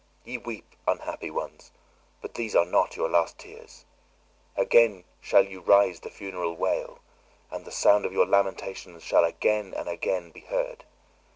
[0.25, 1.69] Ye weep, unhappy ones,
[2.23, 3.85] but these are not your last tears!
[4.57, 6.97] Again shall you raise the funeral wail,
[7.51, 10.85] and the sound of your lamentations shall again and again be heard!